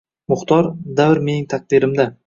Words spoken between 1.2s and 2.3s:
mening taqdirimda